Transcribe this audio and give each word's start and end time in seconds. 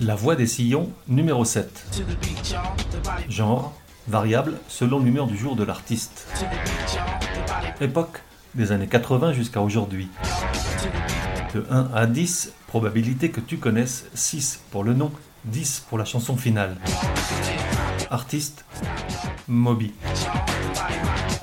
La 0.00 0.14
voix 0.14 0.34
des 0.34 0.46
sillons, 0.46 0.92
numéro 1.08 1.44
7. 1.44 2.02
Genre, 3.28 3.72
variable 4.08 4.54
selon 4.68 4.98
l'humeur 4.98 5.26
du 5.26 5.36
jour 5.36 5.54
de 5.56 5.64
l'artiste. 5.64 6.26
Époque, 7.80 8.22
des 8.54 8.72
années 8.72 8.88
80 8.88 9.32
jusqu'à 9.32 9.60
aujourd'hui. 9.60 10.08
De 11.54 11.64
1 11.70 11.90
à 11.94 12.06
10, 12.06 12.52
probabilité 12.66 13.30
que 13.30 13.40
tu 13.40 13.58
connaisses 13.58 14.06
6 14.14 14.62
pour 14.70 14.82
le 14.84 14.94
nom, 14.94 15.12
10 15.44 15.86
pour 15.88 15.98
la 15.98 16.04
chanson 16.04 16.36
finale. 16.36 16.76
Artiste, 18.10 18.64
Moby. 19.48 19.94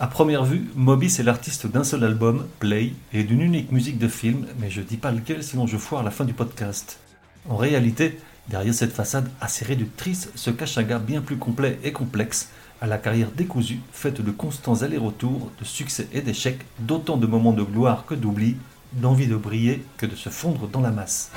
À 0.03 0.07
première 0.07 0.43
vue, 0.43 0.69
Moby 0.75 1.09
c'est 1.09 1.23
l'artiste 1.23 1.65
d'un 1.65 1.85
seul 1.85 2.03
album, 2.03 2.45
Play, 2.59 2.91
et 3.13 3.23
d'une 3.23 3.39
unique 3.39 3.71
musique 3.71 3.97
de 3.97 4.09
film, 4.09 4.45
mais 4.59 4.69
je 4.69 4.81
dis 4.81 4.97
pas 4.97 5.13
lequel 5.13 5.45
sinon 5.45 5.65
je 5.65 5.77
foire 5.77 6.03
la 6.03 6.11
fin 6.11 6.25
du 6.25 6.33
podcast. 6.33 6.99
En 7.47 7.55
réalité, 7.55 8.19
derrière 8.49 8.73
cette 8.73 8.91
façade 8.91 9.31
assez 9.39 9.63
réductrice 9.63 10.29
se 10.35 10.49
cache 10.49 10.77
un 10.77 10.83
gars 10.83 10.99
bien 10.99 11.21
plus 11.21 11.37
complet 11.37 11.79
et 11.85 11.93
complexe, 11.93 12.49
à 12.81 12.87
la 12.87 12.97
carrière 12.97 13.31
décousue, 13.31 13.79
faite 13.93 14.19
de 14.19 14.31
constants 14.31 14.81
allers-retours, 14.81 15.49
de 15.57 15.63
succès 15.63 16.09
et 16.11 16.19
d'échecs, 16.19 16.65
d'autant 16.79 17.15
de 17.15 17.25
moments 17.25 17.53
de 17.53 17.63
gloire 17.63 18.05
que 18.05 18.13
d'oubli, 18.13 18.57
d'envie 18.91 19.27
de 19.27 19.37
briller 19.37 19.85
que 19.95 20.05
de 20.05 20.17
se 20.17 20.27
fondre 20.27 20.67
dans 20.67 20.81
la 20.81 20.91
masse. 20.91 21.31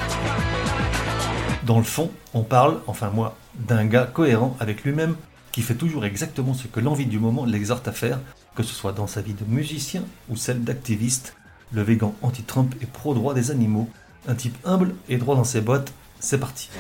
Dans 1.62 1.78
le 1.78 1.84
fond, 1.84 2.11
on 2.34 2.42
parle, 2.42 2.80
enfin 2.89 3.11
moi, 3.11 3.36
d'un 3.55 3.86
gars 3.86 4.06
cohérent 4.12 4.56
avec 4.58 4.83
lui-même, 4.83 5.14
qui 5.56 5.62
fait 5.62 5.75
toujours 5.75 6.05
exactement 6.05 6.53
ce 6.53 6.67
que 6.67 6.80
l'envie 6.80 7.06
du 7.06 7.19
moment 7.19 7.47
l'exhorte 7.47 7.89
à 7.89 7.92
faire, 7.92 8.19
que 8.56 8.62
ce 8.62 8.74
soit 8.74 8.92
dans 8.92 9.06
sa 9.06 9.20
vie 9.20 9.34
de 9.34 9.44
musicien 9.44 10.02
ou 10.28 10.36
celle 10.36 10.64
d'activiste, 10.64 11.36
le 11.72 11.82
végan 11.82 12.14
anti-Trump 12.22 12.74
et 12.80 12.86
pro-droit 12.86 13.34
des 13.34 13.50
animaux, 13.50 13.88
un 14.26 14.34
type 14.34 14.56
humble 14.64 14.94
et 15.08 15.18
droit 15.18 15.36
dans 15.36 15.44
ses 15.44 15.60
bottes, 15.60 15.92
c'est 16.18 16.38
parti. 16.38 16.70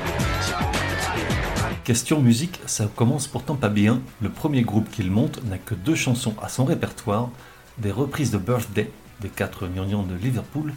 Question 1.84 2.20
musique, 2.20 2.58
ça 2.66 2.88
commence 2.96 3.28
pourtant 3.28 3.54
pas 3.54 3.68
bien. 3.68 4.00
Le 4.20 4.30
premier 4.30 4.62
groupe 4.62 4.90
qu'il 4.90 5.10
monte 5.10 5.44
n'a 5.44 5.58
que 5.58 5.74
deux 5.74 5.94
chansons 5.94 6.34
à 6.42 6.48
son 6.48 6.64
répertoire, 6.64 7.30
des 7.78 7.92
reprises 7.92 8.32
de 8.32 8.38
Birthday, 8.38 8.90
des 9.20 9.28
quatre 9.28 9.68
gnangnans 9.68 10.02
de 10.02 10.14
Liverpool, 10.14 10.72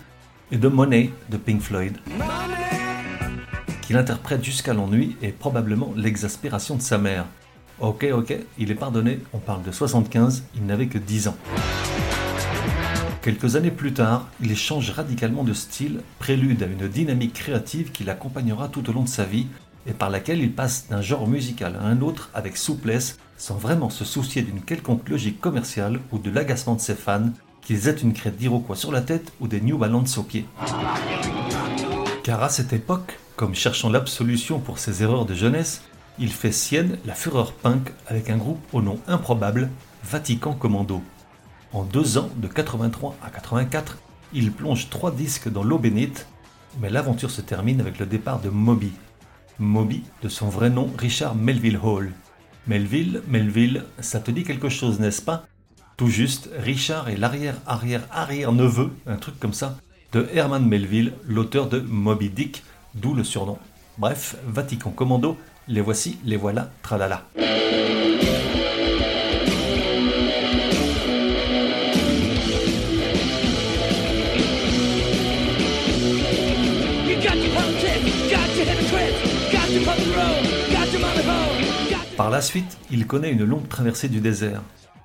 et 0.52 0.58
de 0.58 0.68
Money 0.68 1.12
de 1.30 1.38
Pink 1.38 1.62
Floyd. 1.62 1.98
Qu'il 3.82 3.98
interprète 3.98 4.44
jusqu'à 4.44 4.74
l'ennui 4.74 5.16
et 5.22 5.30
probablement 5.30 5.94
l'exaspération 5.96 6.76
de 6.76 6.82
sa 6.82 6.98
mère. 6.98 7.26
Ok, 7.82 8.06
ok, 8.12 8.38
il 8.58 8.72
est 8.72 8.76
pardonné, 8.76 9.20
on 9.32 9.38
parle 9.38 9.64
de 9.64 9.72
75, 9.72 10.44
il 10.56 10.66
n'avait 10.66 10.88
que 10.88 10.98
10 10.98 11.30
ans. 11.30 11.38
Quelques 13.22 13.56
années 13.56 13.72
plus 13.72 13.94
tard, 13.94 14.28
il 14.42 14.54
change 14.58 14.92
radicalement 14.92 15.46
de 15.46 15.54
style, 15.54 16.02
prélude 16.20 16.62
à 16.64 16.66
une 16.66 16.90
dynamique 16.90 17.34
créative 17.34 17.92
qui 17.92 18.04
l'accompagnera 18.04 18.68
tout 18.68 18.90
au 18.90 18.94
long 18.94 19.04
de 19.04 19.08
sa 19.08 19.24
vie 19.24 19.48
et 19.88 19.94
par 19.94 20.10
laquelle 20.10 20.40
il 20.40 20.52
passe 20.52 20.88
d'un 20.90 21.02
genre 21.02 21.26
musical 21.26 21.78
à 21.82 21.86
un 21.86 22.02
autre 22.02 22.30
avec 22.34 22.58
souplesse, 22.58 23.18
sans 23.38 23.56
vraiment 23.56 23.90
se 23.90 24.04
soucier 24.04 24.42
d'une 24.42 24.62
quelconque 24.62 25.08
logique 25.08 25.40
commerciale 25.40 26.02
ou 26.12 26.20
de 26.20 26.30
l'agacement 26.30 26.76
de 26.76 26.82
ses 26.82 26.96
fans, 26.96 27.30
qu'ils 27.62 27.88
aient 27.88 27.94
une 27.94 28.14
crête 28.14 28.36
d'Iroquois 28.36 28.76
sur 28.76 28.92
la 28.92 29.02
tête 29.02 29.32
ou 29.40 29.48
des 29.48 29.62
New 29.62 29.78
Balance 29.78 30.18
aux 30.18 30.24
pieds. 30.24 30.46
Car 32.24 32.44
à 32.44 32.50
cette 32.50 32.74
époque, 32.74 33.20
comme 33.38 33.56
cherchant 33.56 33.90
l'absolution 33.90 34.60
pour 34.60 34.80
ses 34.80 35.02
erreurs 35.02 35.26
de 35.26 35.34
jeunesse, 35.34 35.82
il 36.20 36.32
fait 36.32 36.52
sienne 36.52 36.98
la 37.06 37.14
fureur 37.14 37.54
punk 37.54 37.94
avec 38.08 38.30
un 38.30 38.38
groupe 38.38 38.62
au 38.74 38.82
nom 38.82 39.00
improbable, 39.08 39.70
Vatican 40.04 40.54
Commando. 40.54 41.02
En 41.72 41.84
deux 41.84 42.18
ans, 42.18 42.30
de 42.36 42.48
83 42.48 43.16
à 43.24 43.30
84, 43.30 43.98
il 44.34 44.52
plonge 44.52 44.90
trois 44.90 45.12
disques 45.12 45.50
dans 45.50 45.64
l'eau 45.64 45.78
bénite, 45.80 46.28
mais 46.82 46.90
l'aventure 46.90 47.32
se 47.32 47.42
termine 47.42 47.80
avec 47.80 48.00
le 48.00 48.06
départ 48.06 48.40
de 48.40 48.50
Moby. 48.50 48.92
Moby, 49.60 50.04
de 50.22 50.30
son 50.30 50.50
vrai 50.50 50.70
nom 50.70 50.90
Richard 50.98 51.36
Melville 51.36 51.80
Hall. 51.82 52.12
Melville, 52.68 53.22
Melville, 53.28 53.86
ça 54.00 54.20
te 54.20 54.32
dit 54.32 54.44
quelque 54.44 54.70
chose, 54.70 55.00
n'est-ce 55.00 55.22
pas? 55.22 55.46
Tout 55.98 56.08
juste, 56.08 56.50
Richard 56.60 57.10
est 57.10 57.18
l'arrière-arrière-arrière-neveu, 57.18 58.92
un 59.08 59.18
truc 59.18 59.40
comme 59.40 59.54
ça, 59.54 59.78
de 60.12 60.28
Herman 60.34 60.66
Melville, 60.66 61.14
l'auteur 61.28 61.68
de 61.68 61.80
Moby 61.80 62.30
Dick, 62.30 62.64
d'où 62.96 63.14
le 63.14 63.24
surnom. 63.24 63.58
Bref, 63.98 64.38
Vatican 64.48 64.92
Commando, 64.92 65.38
les 65.70 65.82
voici, 65.82 66.18
les 66.26 66.36
voilà, 66.36 66.72
tralala. 66.82 67.28
Par 82.18 82.30
la 82.32 82.42
suite, 82.42 82.78
il 82.92 83.06
connaît 83.06 83.32
une 83.32 83.46
longue 83.46 83.68
traversée 83.70 84.10
du 84.10 84.20
désert. 84.20 84.62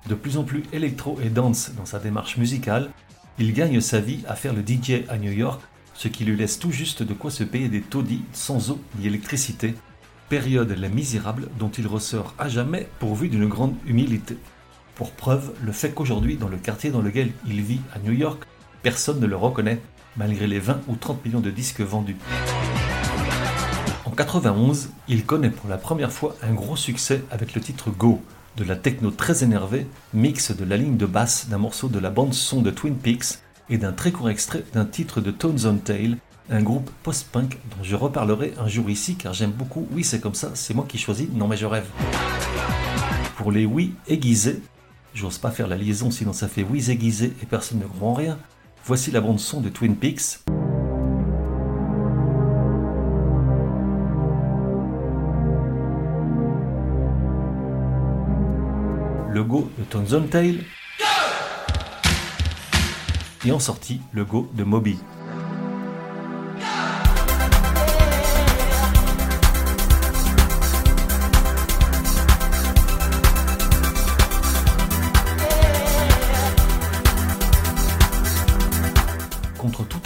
De 0.09 0.15
plus 0.15 0.37
en 0.37 0.43
plus 0.43 0.63
électro 0.73 1.19
et 1.23 1.29
dance 1.29 1.71
dans 1.77 1.85
sa 1.85 1.99
démarche 1.99 2.37
musicale, 2.37 2.89
il 3.37 3.53
gagne 3.53 3.79
sa 3.81 3.99
vie 3.99 4.23
à 4.27 4.35
faire 4.35 4.53
le 4.53 4.61
DJ 4.61 5.05
à 5.09 5.17
New 5.17 5.31
York, 5.31 5.61
ce 5.93 6.07
qui 6.07 6.25
lui 6.25 6.35
laisse 6.35 6.57
tout 6.57 6.71
juste 6.71 7.03
de 7.03 7.13
quoi 7.13 7.29
se 7.29 7.43
payer 7.43 7.69
des 7.69 7.81
taudis 7.81 8.23
sans 8.33 8.71
eau 8.71 8.79
ni 8.99 9.07
électricité, 9.07 9.75
période 10.29 10.71
la 10.71 10.89
misérable 10.89 11.49
dont 11.59 11.69
il 11.69 11.87
ressort 11.87 12.33
à 12.37 12.47
jamais 12.49 12.87
pourvu 12.99 13.29
d'une 13.29 13.47
grande 13.47 13.75
humilité. 13.85 14.37
Pour 14.95 15.11
preuve, 15.11 15.53
le 15.63 15.71
fait 15.71 15.91
qu'aujourd'hui, 15.91 16.37
dans 16.37 16.47
le 16.47 16.57
quartier 16.57 16.89
dans 16.89 17.01
lequel 17.01 17.31
il 17.47 17.61
vit 17.61 17.81
à 17.93 17.99
New 17.99 18.13
York, 18.13 18.43
personne 18.81 19.19
ne 19.19 19.27
le 19.27 19.35
reconnaît, 19.35 19.81
malgré 20.15 20.47
les 20.47 20.59
20 20.59 20.81
ou 20.87 20.95
30 20.95 21.25
millions 21.25 21.41
de 21.41 21.51
disques 21.51 21.81
vendus. 21.81 22.17
En 24.05 24.11
91, 24.11 24.91
il 25.07 25.25
connaît 25.25 25.49
pour 25.49 25.69
la 25.69 25.77
première 25.77 26.11
fois 26.11 26.35
un 26.41 26.53
gros 26.53 26.77
succès 26.77 27.23
avec 27.31 27.53
le 27.53 27.61
titre 27.61 27.89
Go, 27.91 28.21
de 28.55 28.63
la 28.63 28.75
techno 28.75 29.11
très 29.11 29.43
énervée, 29.43 29.87
mix 30.13 30.55
de 30.55 30.63
la 30.63 30.77
ligne 30.77 30.97
de 30.97 31.05
basse 31.05 31.49
d'un 31.49 31.57
morceau 31.57 31.89
de 31.89 31.99
la 31.99 32.09
bande 32.09 32.33
son 32.33 32.61
de 32.61 32.71
Twin 32.71 32.95
Peaks 32.95 33.39
et 33.69 33.77
d'un 33.77 33.91
très 33.91 34.11
court 34.11 34.29
extrait 34.29 34.63
d'un 34.73 34.85
titre 34.85 35.19
de 35.19 35.31
Tones 35.31 35.65
on 35.65 35.75
Tail, 35.75 36.17
un 36.49 36.61
groupe 36.61 36.89
post-punk 37.03 37.57
dont 37.71 37.83
je 37.83 37.95
reparlerai 37.95 38.53
un 38.57 38.67
jour 38.67 38.89
ici 38.89 39.15
car 39.15 39.33
j'aime 39.33 39.51
beaucoup. 39.51 39.87
Oui, 39.91 40.03
c'est 40.03 40.19
comme 40.19 40.35
ça, 40.35 40.51
c'est 40.53 40.73
moi 40.73 40.85
qui 40.87 40.97
choisis, 40.97 41.27
non 41.33 41.47
mais 41.47 41.57
je 41.57 41.65
rêve. 41.65 41.87
Pour 43.37 43.51
les 43.51 43.65
oui 43.65 43.95
aiguisés, 44.07 44.61
j'ose 45.13 45.37
pas 45.37 45.51
faire 45.51 45.67
la 45.67 45.77
liaison 45.77 46.11
sinon 46.11 46.33
ça 46.33 46.47
fait 46.47 46.65
oui 46.69 46.89
aiguisé 46.89 47.33
et 47.41 47.45
personne 47.45 47.79
ne 47.79 47.85
comprend 47.85 48.13
rien. 48.13 48.37
Voici 48.85 49.11
la 49.11 49.21
bande 49.21 49.39
son 49.39 49.61
de 49.61 49.69
Twin 49.69 49.95
Peaks. 49.95 50.39
Le 59.31 59.43
go 59.43 59.69
de 59.77 59.83
Tones 59.83 60.13
on 60.13 60.27
Tail. 60.27 60.63
Et 63.43 63.51
en 63.51 63.59
sortie, 63.59 63.99
le 64.13 64.23
go 64.23 64.49
de 64.53 64.63
Moby. 64.63 64.97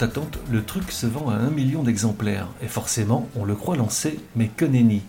Attente, 0.02 0.38
le 0.50 0.64
truc 0.64 0.92
se 0.92 1.06
vend 1.06 1.30
à 1.30 1.34
un 1.34 1.50
million 1.50 1.82
d'exemplaires, 1.82 2.48
et 2.62 2.68
forcément, 2.68 3.28
on 3.36 3.44
le 3.44 3.54
croit 3.54 3.76
lancé, 3.76 4.20
mais 4.36 4.48
que 4.48 4.64
nenni. 4.64 5.02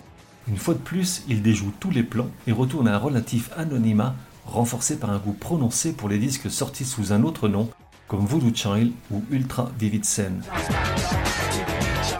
Une 0.48 0.56
fois 0.56 0.74
de 0.74 0.80
plus, 0.80 1.22
il 1.28 1.42
déjoue 1.42 1.72
tous 1.78 1.90
les 1.90 2.02
plans 2.02 2.28
et 2.46 2.52
retourne 2.52 2.88
à 2.88 2.94
un 2.94 2.98
relatif 2.98 3.50
anonymat, 3.56 4.14
renforcé 4.44 4.98
par 4.98 5.10
un 5.10 5.18
goût 5.18 5.32
prononcé 5.32 5.92
pour 5.92 6.08
les 6.08 6.18
disques 6.18 6.50
sortis 6.50 6.84
sous 6.84 7.12
un 7.12 7.22
autre 7.22 7.48
nom, 7.48 7.68
comme 8.08 8.26
Voodoo 8.26 8.54
Child 8.54 8.92
ou 9.10 9.22
Ultra 9.30 9.70
Vivid 9.78 10.04
Scene. 10.04 10.42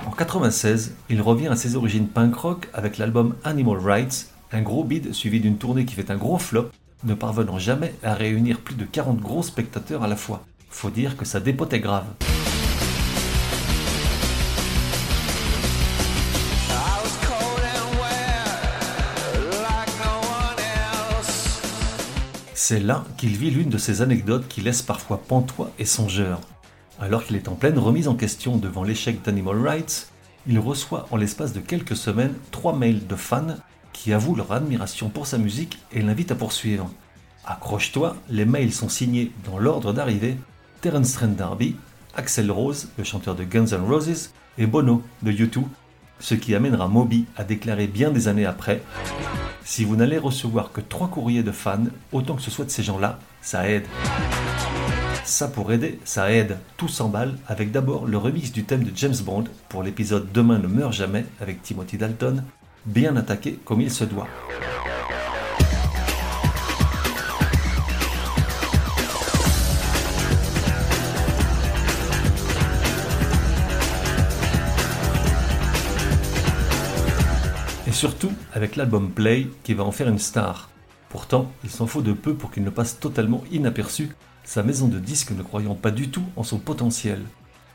En 0.07 0.11
96, 0.11 0.95
il 1.11 1.21
revient 1.21 1.49
à 1.49 1.57
ses 1.57 1.75
origines 1.75 2.07
punk 2.07 2.35
rock 2.37 2.69
avec 2.73 2.99
l'album 2.99 3.35
Animal 3.45 3.79
Rights, 3.79 4.31
un 4.53 4.63
gros 4.63 4.85
bid 4.85 5.13
suivi 5.13 5.41
d'une 5.41 5.59
tournée 5.59 5.85
qui 5.85 5.95
fait 5.95 6.11
un 6.11 6.17
gros 6.17 6.39
flop, 6.39 6.71
ne 7.05 7.15
parvenant 7.15 7.59
jamais 7.59 7.95
à 8.03 8.15
réunir 8.15 8.61
plus 8.61 8.77
de 8.77 8.85
40 8.85 9.19
gros 9.19 9.43
spectateurs 9.43 10.03
à 10.03 10.09
la 10.09 10.17
fois. 10.17 10.45
Faut 10.71 10.91
dire 10.91 11.17
que 11.17 11.25
sa 11.25 11.41
dépote 11.41 11.73
est 11.73 11.81
grave. 11.81 12.07
C'est 22.65 22.79
là 22.79 23.05
qu'il 23.17 23.37
vit 23.37 23.51
l'une 23.51 23.71
de 23.71 23.77
ces 23.77 24.03
anecdotes 24.03 24.47
qui 24.47 24.61
laissent 24.61 24.83
parfois 24.83 25.21
pantois 25.21 25.73
et 25.81 25.85
songeur. 25.85 26.41
Alors 27.01 27.25
qu'il 27.25 27.35
est 27.35 27.49
en 27.49 27.57
pleine 27.57 27.77
remise 27.77 28.07
en 28.07 28.15
question 28.15 28.57
devant 28.57 28.85
l'échec 28.85 29.21
d'Animal 29.21 29.67
Rights, 29.67 30.13
il 30.47 30.61
reçoit 30.61 31.09
en 31.11 31.17
l'espace 31.17 31.53
de 31.53 31.59
quelques 31.59 31.97
semaines 31.97 32.35
trois 32.53 32.73
mails 32.73 33.05
de 33.09 33.17
fans 33.17 33.57
qui 33.93 34.13
avouent 34.13 34.37
leur 34.37 34.53
admiration 34.53 35.09
pour 35.09 35.27
sa 35.27 35.39
musique 35.39 35.81
et 35.91 36.03
l'invitent 36.03 36.31
à 36.31 36.37
poursuivre. 36.37 36.89
Accroche-toi, 37.47 38.17
les 38.31 38.45
mails 38.45 38.73
sont 38.73 38.89
signés 38.89 39.33
dans 39.45 39.59
l'ordre 39.59 39.93
d'arrivée 39.93 40.37
Terence 40.83 41.15
Trent 41.15 41.37
D'Arby, 41.37 41.75
Axel 42.15 42.53
Rose, 42.53 42.91
le 42.97 43.03
chanteur 43.03 43.35
de 43.35 43.43
Guns 43.43 43.73
N' 43.73 43.85
Roses, 43.85 44.31
et 44.57 44.67
Bono 44.69 45.03
de 45.23 45.33
U2, 45.33 45.65
ce 46.23 46.35
qui 46.35 46.55
amènera 46.55 46.89
Moby 46.89 47.27
à 47.37 47.45
déclarer 47.45 47.89
bien 47.89 48.11
des 48.11 48.29
années 48.29 48.47
après 48.47 48.81
Si 49.65 49.85
vous 49.85 49.97
n'allez 49.97 50.19
recevoir 50.19 50.73
que 50.73 50.81
trois 50.81 51.09
courriers 51.09 51.43
de 51.43 51.53
fans, 51.53 51.85
autant 52.13 52.37
que 52.37 52.43
ce 52.43 52.51
soit 52.51 52.65
de 52.65 52.71
ces 52.71 52.83
gens-là, 52.83 53.19
ça 53.43 53.69
aide. 53.69 53.85
Ça 55.25 55.49
pour 55.49 55.73
aider, 55.73 55.99
ça 56.05 56.33
aide. 56.33 56.59
Tout 56.77 56.89
s'emballe 56.89 57.37
avec 57.49 57.73
d'abord 57.73 58.07
le 58.07 58.17
remix 58.17 58.53
du 58.53 58.65
thème 58.65 58.85
de 58.85 58.93
James 58.95 59.17
Bond 59.25 59.45
pour 59.69 59.83
l'épisode 59.83 60.29
Demain 60.33 60.59
ne 60.59 60.69
meurt 60.69 60.93
jamais 60.93 61.25
avec 61.41 61.63
Timothy 61.63 61.99
Dalton, 61.99 62.45
bien 62.87 63.17
attaqué 63.17 63.59
comme 63.65 63.81
il 63.81 63.91
se 63.91 64.05
doit. 64.05 64.29
Surtout 78.03 78.33
avec 78.53 78.75
l'album 78.75 79.13
Play 79.13 79.47
qui 79.63 79.75
va 79.75 79.85
en 79.85 79.93
faire 79.93 80.09
une 80.09 80.19
star. 80.19 80.71
Pourtant, 81.09 81.53
il 81.63 81.71
s'en 81.71 81.87
faut 81.87 82.03
de 82.03 82.13
peu 82.13 82.35
pour 82.35 82.51
qu'il 82.51 82.65
ne 82.65 82.71
passe 82.71 82.99
totalement 82.99 83.45
inaperçu 83.53 84.09
sa 84.43 84.65
maison 84.65 84.89
de 84.89 84.99
disques 84.99 85.31
ne 85.31 85.43
croyant 85.45 85.77
pas 85.77 85.93
du 85.93 86.09
tout 86.09 86.25
en 86.35 86.43
son 86.43 86.59
potentiel. 86.59 87.23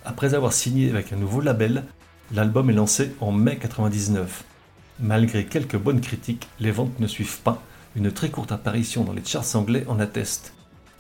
Après 0.03 0.33
avoir 0.33 0.51
signé 0.51 0.89
avec 0.89 1.13
un 1.13 1.15
nouveau 1.15 1.39
label, 1.39 1.85
l'album 2.33 2.69
est 2.69 2.73
lancé 2.73 3.15
en 3.21 3.31
mai 3.31 3.55
99. 3.55 4.43
Malgré 4.99 5.45
quelques 5.45 5.77
bonnes 5.77 6.01
critiques, 6.01 6.49
les 6.59 6.71
ventes 6.71 6.99
ne 6.99 7.07
suivent 7.07 7.39
pas, 7.39 7.63
une 7.95 8.11
très 8.11 8.29
courte 8.29 8.51
apparition 8.51 9.05
dans 9.05 9.13
les 9.13 9.23
charts 9.23 9.55
anglais 9.55 9.85
en 9.87 9.97
atteste. 9.97 10.51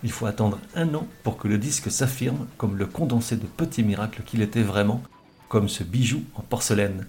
Il 0.05 0.11
faut 0.13 0.27
attendre 0.27 0.57
un 0.73 0.95
an 0.95 1.05
pour 1.23 1.35
que 1.35 1.49
le 1.49 1.57
disque 1.57 1.91
s'affirme 1.91 2.47
comme 2.57 2.77
le 2.77 2.85
condensé 2.85 3.35
de 3.35 3.45
petits 3.45 3.83
miracles 3.83 4.23
qu'il 4.25 4.41
était 4.41 4.63
vraiment, 4.63 5.03
comme 5.49 5.67
ce 5.67 5.83
bijou 5.83 6.23
en 6.35 6.43
porcelaine. 6.43 7.05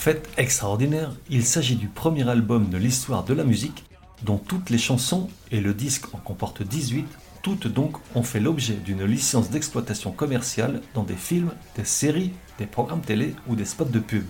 Fait 0.00 0.26
extraordinaire, 0.38 1.12
il 1.28 1.44
s'agit 1.44 1.76
du 1.76 1.86
premier 1.86 2.26
album 2.26 2.70
de 2.70 2.78
l'histoire 2.78 3.22
de 3.22 3.34
la 3.34 3.44
musique 3.44 3.84
dont 4.22 4.38
toutes 4.38 4.70
les 4.70 4.78
chansons, 4.78 5.28
et 5.50 5.60
le 5.60 5.74
disque 5.74 6.14
en 6.14 6.16
comporte 6.16 6.62
18, 6.62 7.06
toutes 7.42 7.66
donc 7.66 7.98
ont 8.14 8.22
fait 8.22 8.40
l'objet 8.40 8.72
d'une 8.72 9.04
licence 9.04 9.50
d'exploitation 9.50 10.10
commerciale 10.10 10.80
dans 10.94 11.02
des 11.02 11.16
films, 11.16 11.52
des 11.76 11.84
séries, 11.84 12.32
des 12.58 12.64
programmes 12.64 13.02
télé 13.02 13.34
ou 13.46 13.56
des 13.56 13.66
spots 13.66 13.84
de 13.84 13.98
pub. 13.98 14.24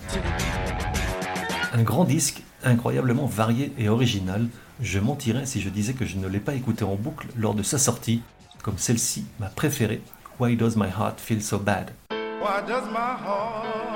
Un 1.73 1.84
grand 1.84 2.05
disque, 2.05 2.43
incroyablement 2.64 3.26
varié 3.26 3.73
et 3.78 3.88
original, 3.88 4.49
je 4.81 4.99
mentirais 4.99 5.46
si 5.46 5.61
je 5.61 5.69
disais 5.69 5.94
que 5.94 6.05
je 6.05 6.16
ne 6.16 6.26
l'ai 6.26 6.40
pas 6.40 6.55
écouté 6.55 6.82
en 6.82 6.96
boucle 6.96 7.28
lors 7.37 7.55
de 7.55 7.62
sa 7.62 7.78
sortie, 7.78 8.23
comme 8.64 8.78
celle-ci, 8.78 9.25
ma 9.38 9.46
préférée, 9.46 10.02
Why 10.40 10.56
Does 10.56 10.75
My 10.75 10.88
Heart 10.88 11.20
Feel 11.20 11.40
So 11.40 11.61
Bad? 11.61 11.93
Why 12.11 12.61
does 12.66 12.87
my 12.90 13.89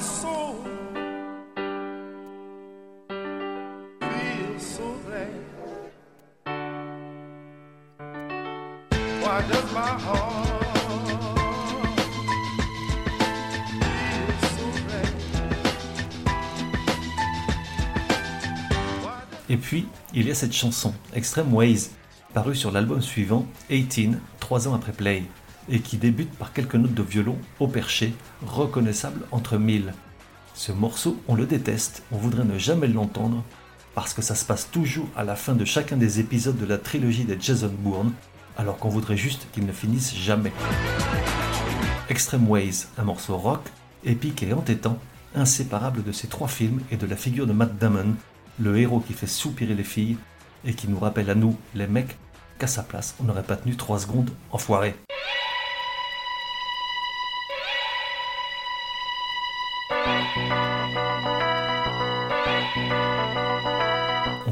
soul 0.00 0.56
feel 4.00 4.58
so 4.58 4.84
glad? 5.06 5.28
Why 9.20 9.42
does 9.50 9.72
my 9.72 9.92
heart 10.04 10.48
feel 13.70 14.36
so 14.56 14.64
glad? 14.86 15.12
Et 19.48 19.56
puis, 19.56 19.86
il 20.14 20.26
y 20.26 20.30
a 20.30 20.34
cette 20.34 20.52
chanson, 20.52 20.94
Extreme 21.14 21.52
Ways, 21.52 21.90
parue 22.32 22.56
sur 22.56 22.70
l'album 22.70 23.02
suivant, 23.02 23.46
18, 23.68 24.16
trois 24.40 24.66
ans 24.68 24.74
après 24.74 24.92
Play 24.92 25.24
et 25.68 25.80
qui 25.80 25.96
débute 25.96 26.32
par 26.36 26.52
quelques 26.52 26.74
notes 26.74 26.94
de 26.94 27.02
violon 27.02 27.36
au 27.60 27.68
perché, 27.68 28.14
reconnaissables 28.46 29.24
entre 29.30 29.58
mille. 29.58 29.94
Ce 30.54 30.72
morceau, 30.72 31.20
on 31.28 31.34
le 31.34 31.46
déteste, 31.46 32.02
on 32.12 32.16
voudrait 32.16 32.44
ne 32.44 32.58
jamais 32.58 32.88
l'entendre, 32.88 33.42
parce 33.94 34.14
que 34.14 34.22
ça 34.22 34.34
se 34.34 34.44
passe 34.44 34.70
toujours 34.70 35.08
à 35.16 35.24
la 35.24 35.36
fin 35.36 35.54
de 35.54 35.64
chacun 35.64 35.96
des 35.96 36.20
épisodes 36.20 36.58
de 36.58 36.66
la 36.66 36.78
trilogie 36.78 37.24
des 37.24 37.38
Jason 37.40 37.72
Bourne, 37.78 38.12
alors 38.56 38.78
qu'on 38.78 38.88
voudrait 38.88 39.16
juste 39.16 39.46
qu'il 39.52 39.66
ne 39.66 39.72
finisse 39.72 40.14
jamais. 40.14 40.52
Extreme 42.08 42.48
Ways, 42.48 42.86
un 42.98 43.04
morceau 43.04 43.36
rock, 43.36 43.62
épique 44.04 44.42
et 44.42 44.52
entêtant, 44.52 44.98
inséparable 45.34 46.02
de 46.02 46.12
ces 46.12 46.28
trois 46.28 46.48
films 46.48 46.80
et 46.90 46.96
de 46.96 47.06
la 47.06 47.16
figure 47.16 47.46
de 47.46 47.52
Matt 47.52 47.78
Damon, 47.78 48.14
le 48.58 48.78
héros 48.78 49.00
qui 49.00 49.14
fait 49.14 49.26
soupirer 49.26 49.74
les 49.74 49.84
filles 49.84 50.18
et 50.64 50.74
qui 50.74 50.88
nous 50.88 50.98
rappelle 50.98 51.30
à 51.30 51.34
nous, 51.34 51.56
les 51.74 51.86
mecs, 51.86 52.16
qu'à 52.58 52.66
sa 52.66 52.82
place, 52.82 53.14
on 53.20 53.24
n'aurait 53.24 53.42
pas 53.42 53.56
tenu 53.56 53.76
trois 53.76 53.98
secondes, 53.98 54.30
enfoiré. 54.50 54.94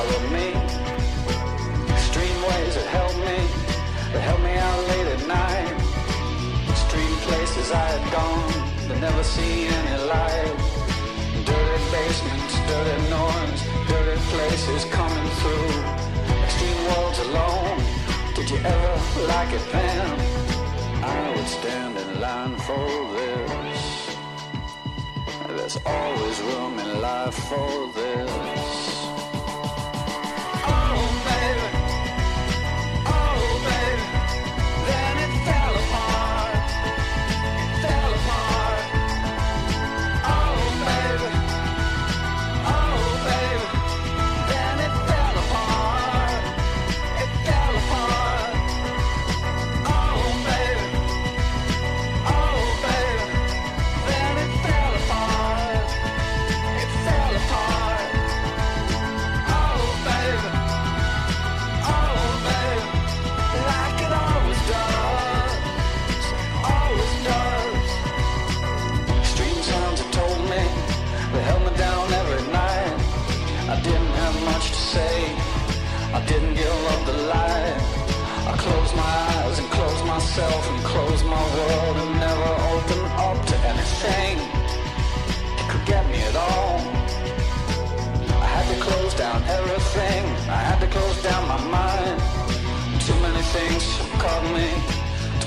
Color 0.00 0.30
me. 0.36 0.48
Extreme 1.96 2.38
ways 2.48 2.74
that 2.76 2.88
help 2.98 3.14
me, 3.28 3.38
that 4.12 4.22
help 4.28 4.40
me 4.48 4.54
out 4.66 4.80
late 4.90 5.08
at 5.16 5.22
night. 5.40 5.74
Extreme 6.74 7.16
places 7.28 7.66
I 7.84 7.86
had 7.94 8.04
gone, 8.18 8.54
but 8.88 8.98
never 9.06 9.22
see 9.22 9.66
any 9.78 9.96
light. 10.14 10.56
Dirty 11.50 11.80
basements, 11.96 12.54
dirty 12.70 12.98
norms, 13.16 13.60
dirty 13.90 14.18
places 14.32 14.82
coming 14.98 15.28
through. 15.40 15.72
Extreme 16.44 16.80
worlds 16.88 17.20
alone, 17.28 17.78
did 18.36 18.48
you 18.52 18.58
ever 18.74 18.94
like 19.34 19.52
it 19.58 19.64
then? 19.72 20.08
I 21.16 21.20
would 21.34 21.50
stand 21.58 21.94
in 22.02 22.20
line 22.24 22.56
for 22.68 22.86
this. 23.16 23.82
There's 25.56 25.78
always 25.84 26.36
room 26.48 26.78
in 26.78 26.90
life 27.00 27.38
for 27.50 27.92
this. 27.98 28.99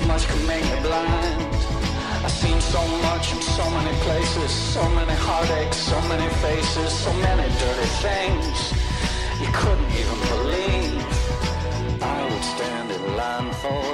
Much 0.06 0.26
could 0.28 0.46
make 0.46 0.64
me 0.64 0.80
blind. 0.82 1.54
I've 2.24 2.30
seen 2.30 2.60
so 2.60 2.82
much 3.08 3.32
in 3.32 3.40
so 3.40 3.68
many 3.70 3.94
places, 4.00 4.50
so 4.50 4.88
many 4.90 5.12
heartaches, 5.12 5.76
so 5.76 6.00
many 6.08 6.28
faces, 6.44 6.92
so 6.92 7.12
many 7.14 7.46
dirty 7.58 7.88
things 8.04 8.72
you 9.40 9.48
couldn't 9.52 9.92
even 10.00 10.18
believe. 10.32 11.04
I 12.02 12.22
would 12.30 12.44
stand 12.44 12.90
in 12.90 13.16
line 13.16 13.52
for 13.62 13.93